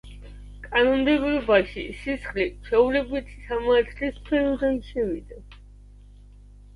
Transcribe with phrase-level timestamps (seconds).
[0.67, 5.39] კანონმდებლობაში „სისხლი“ ჩვეულებითი სამართლის სფეროდან შევიდა.